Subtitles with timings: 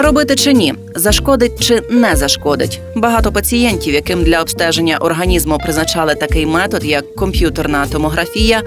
[0.00, 2.80] Робити чи ні, зашкодить чи не зашкодить.
[2.94, 8.62] Багато пацієнтів, яким для обстеження організму призначали такий метод, як комп'ютерна томографія,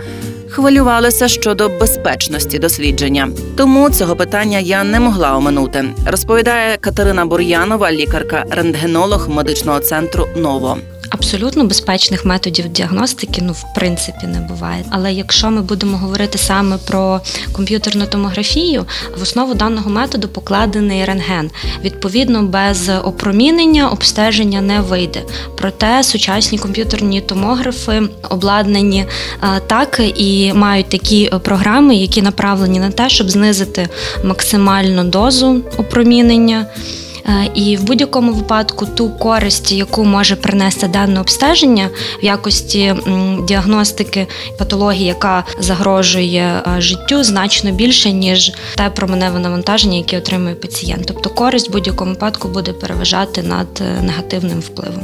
[0.50, 3.30] хвилювалися щодо безпечності дослідження.
[3.58, 5.86] Тому цього питання я не могла оминути.
[6.06, 10.78] Розповідає Катерина Бур'янова, лікарка-рентгенолог медичного центру Ново.
[11.12, 14.86] Абсолютно безпечних методів діагностики, ну в принципі, не буває.
[14.90, 18.86] Але якщо ми будемо говорити саме про комп'ютерну томографію,
[19.18, 21.52] в основу даного методу покладений рентген.
[21.84, 25.24] Відповідно, без опромінення обстеження не вийде.
[25.58, 29.06] Проте сучасні комп'ютерні томографи обладнані
[29.44, 33.90] е, так і мають такі програми, які направлені на те, щоб знизити
[34.24, 36.66] максимальну дозу опромінення.
[37.26, 41.90] Е, І в будь-якому випадку ту користь, яку може принести дане обстеження
[42.22, 42.96] в якості
[43.48, 51.06] діагностики патології, яка загрожує е, життю, значно більше, ніж те променеве навантаження, яке отримує пацієнт.
[51.08, 55.04] Тобто користь в будь-якому випадку буде переважати над е, негативним впливом.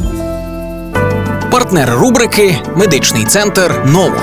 [1.51, 4.17] Партнер рубрики Медичний центр Ново.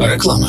[0.00, 0.48] Реклама.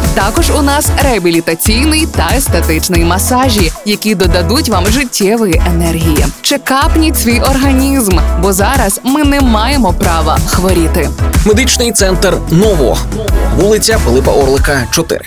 [0.15, 6.25] Також у нас реабілітаційний та естетичний масажі, які додадуть вам життєвої енергії.
[6.41, 11.09] Чекапніть свій організм, бо зараз ми не маємо права хворіти.
[11.45, 12.97] Медичний центр Ново,
[13.59, 15.21] вулиця Пилипа Орлика, 4.